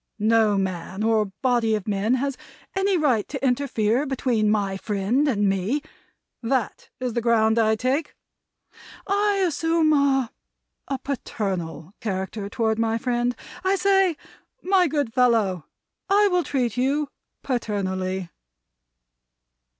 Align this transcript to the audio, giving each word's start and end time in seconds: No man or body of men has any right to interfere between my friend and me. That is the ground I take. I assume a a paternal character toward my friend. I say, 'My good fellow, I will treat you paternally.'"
No 0.17 0.57
man 0.57 1.03
or 1.03 1.25
body 1.43 1.75
of 1.75 1.87
men 1.87 2.15
has 2.15 2.35
any 2.75 2.97
right 2.97 3.27
to 3.27 3.45
interfere 3.45 4.07
between 4.07 4.49
my 4.49 4.75
friend 4.75 5.27
and 5.27 5.47
me. 5.47 5.83
That 6.41 6.89
is 6.99 7.13
the 7.13 7.21
ground 7.21 7.59
I 7.59 7.75
take. 7.75 8.15
I 9.05 9.35
assume 9.47 9.93
a 9.93 10.31
a 10.87 10.97
paternal 10.97 11.93
character 11.99 12.49
toward 12.49 12.79
my 12.79 12.97
friend. 12.97 13.35
I 13.63 13.75
say, 13.75 14.17
'My 14.63 14.87
good 14.87 15.13
fellow, 15.13 15.65
I 16.09 16.29
will 16.29 16.43
treat 16.43 16.77
you 16.77 17.09
paternally.'" 17.43 18.31